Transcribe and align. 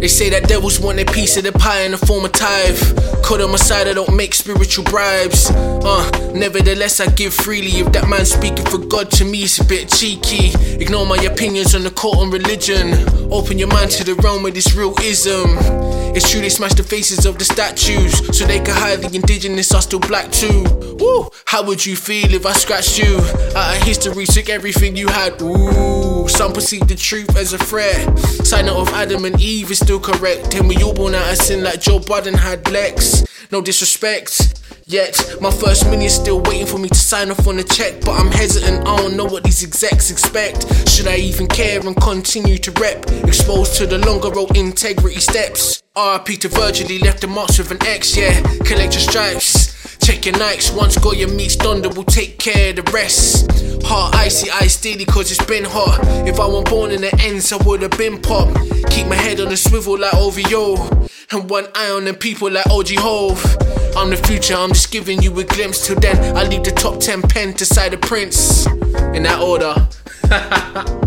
They 0.00 0.08
say 0.08 0.30
that 0.30 0.48
devils 0.48 0.80
want 0.80 0.98
a 0.98 1.04
piece 1.04 1.36
of 1.36 1.44
the 1.44 1.52
pie 1.52 1.82
in 1.82 1.90
the 1.90 1.98
form 1.98 2.24
of 2.24 2.32
tithe. 2.32 2.80
Cause 3.22 3.42
on 3.42 3.50
my 3.50 3.56
side, 3.56 3.86
I 3.86 3.92
don't 3.92 4.16
make 4.16 4.34
spiritual 4.34 4.84
bribes. 4.84 5.50
Uh, 5.50 6.32
nevertheless, 6.34 7.00
I 7.00 7.06
give 7.10 7.34
freely. 7.34 7.80
If 7.80 7.92
that 7.92 8.08
man 8.08 8.24
speaking 8.24 8.64
for 8.64 8.78
God 8.78 9.10
to 9.12 9.26
me, 9.26 9.42
it's 9.42 9.58
a 9.60 9.64
bit 9.64 9.90
cheeky. 9.90 10.52
Ignore 10.82 11.04
my 11.04 11.22
opinions 11.22 11.74
on 11.74 11.82
the 11.84 11.90
court 11.90 12.16
on 12.16 12.30
religion. 12.30 12.94
Open 13.30 13.58
your 13.58 13.68
mind 13.68 13.90
to 13.92 14.04
the 14.04 14.14
realm 14.14 14.46
of 14.46 14.54
this 14.54 14.74
real 14.74 14.94
ism. 15.00 15.99
It's 16.12 16.28
true 16.30 16.40
they 16.40 16.48
smash 16.48 16.74
the 16.74 16.82
faces 16.82 17.24
of 17.24 17.38
the 17.38 17.44
statues 17.44 18.36
so 18.36 18.44
they 18.44 18.58
can 18.58 18.74
hide 18.74 19.00
the 19.00 19.14
indigenous 19.14 19.72
are 19.72 19.82
still 19.82 20.00
black 20.00 20.30
too. 20.32 20.64
Woo! 20.98 21.30
How 21.46 21.64
would 21.64 21.84
you 21.86 21.96
feel 21.96 22.34
if 22.34 22.44
I 22.44 22.52
scratched 22.52 22.98
you? 22.98 23.18
Out 23.54 23.76
of 23.76 23.82
history, 23.82 24.26
took 24.26 24.48
everything 24.48 24.96
you 24.96 25.08
had. 25.08 25.40
Ooh, 25.40 26.26
some 26.28 26.52
perceive 26.52 26.88
the 26.88 26.96
truth 26.96 27.36
as 27.36 27.52
a 27.52 27.58
threat. 27.58 28.18
Sign 28.44 28.68
of 28.68 28.88
Adam 28.90 29.24
and 29.24 29.40
Eve 29.40 29.70
is 29.70 29.78
still 29.78 30.00
correct. 30.00 30.54
And 30.54 30.68
we 30.68 30.82
all 30.82 30.94
born 30.94 31.14
out 31.14 31.30
of 31.30 31.38
sin 31.38 31.62
like 31.62 31.80
Joe 31.80 32.00
Budden 32.00 32.34
had 32.34 32.68
Lex. 32.70 33.24
No 33.50 33.60
disrespect. 33.60 34.60
Yet, 34.86 35.36
my 35.40 35.50
first 35.50 35.88
mini 35.88 36.06
is 36.06 36.14
still 36.14 36.40
waiting 36.40 36.66
for 36.66 36.78
me 36.78 36.88
to 36.88 36.94
sign 36.98 37.30
off 37.30 37.46
on 37.46 37.56
the 37.56 37.64
check. 37.64 38.00
But 38.04 38.20
I'm 38.20 38.30
hesitant, 38.30 38.86
I 38.86 38.96
don't 38.96 39.16
know 39.16 39.24
what 39.24 39.44
these 39.44 39.62
execs 39.62 40.10
expect. 40.10 40.66
Should 40.88 41.06
I 41.06 41.16
even 41.16 41.46
care 41.46 41.80
and 41.80 41.96
continue 41.96 42.58
to 42.58 42.70
rep? 42.72 43.08
Exposed 43.24 43.76
to 43.76 43.86
the 43.86 43.98
longer 43.98 44.30
road 44.30 44.56
integrity 44.56 45.20
steps. 45.20 45.82
RIP 45.96 46.40
to 46.40 46.48
Virgil, 46.48 46.88
he 46.88 46.98
left 46.98 47.20
the 47.20 47.26
marks 47.26 47.58
with 47.58 47.70
an 47.70 47.82
X, 47.86 48.16
yeah. 48.16 48.40
Collect 48.64 48.94
your 48.94 49.00
stripes. 49.00 49.98
Check 49.98 50.26
your 50.26 50.34
Nikes, 50.34 50.74
once 50.76 50.96
Goya 50.98 51.28
meets 51.28 51.56
Thunder, 51.56 51.88
we'll 51.88 52.04
take 52.04 52.38
care 52.38 52.70
of 52.70 52.76
the 52.76 52.90
rest. 52.92 53.50
Heart 53.84 54.14
icy, 54.14 54.50
ice 54.50 54.76
steady, 54.76 55.04
cause 55.04 55.30
it's 55.30 55.44
been 55.44 55.64
hot. 55.64 56.00
If 56.26 56.40
I 56.40 56.46
weren't 56.48 56.68
born 56.68 56.90
in 56.90 57.02
the 57.02 57.14
ends, 57.20 57.52
I 57.52 57.56
would've 57.64 57.90
been 57.92 58.20
pop. 58.20 58.48
Keep 58.90 59.08
my 59.08 59.14
head 59.14 59.40
on 59.40 59.52
a 59.52 59.56
swivel 59.56 59.98
like 59.98 60.14
OVO. 60.14 61.08
And 61.32 61.48
one 61.48 61.68
eye 61.76 61.90
on 61.90 62.06
them 62.06 62.16
people 62.16 62.50
like 62.50 62.66
OG 62.66 62.88
Hov. 62.98 63.44
I'm 63.96 64.10
the 64.10 64.16
future, 64.16 64.54
I'm 64.54 64.70
just 64.70 64.90
giving 64.90 65.22
you 65.22 65.38
a 65.38 65.44
glimpse. 65.44 65.86
Till 65.86 65.98
then, 65.98 66.36
I 66.36 66.42
leave 66.42 66.64
the 66.64 66.72
top 66.72 66.98
10 66.98 67.22
pen 67.22 67.54
to 67.54 67.64
side 67.64 67.92
the 67.92 67.98
prince. 67.98 68.66
In 69.14 69.22
that 69.22 69.40
order. 69.40 70.96